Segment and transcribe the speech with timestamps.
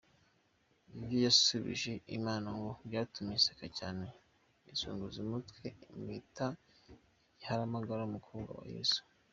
[0.97, 4.05] Ibyo yasubije Imana ngo byatumye iseka cyane,
[4.71, 6.45] izunguza umutwe imwita
[7.35, 8.99] Igiharamagara, Umukobwa wa Yesu.